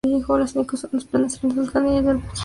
Las 0.39 0.55
únicas 0.55 0.79
zonas 0.81 1.05
planas 1.05 1.37
eran 1.43 1.57
las 1.57 1.75
aledañas 1.75 1.75
al 1.75 1.83
valle 1.83 1.95
del 1.97 2.03
Magdalena. 2.15 2.31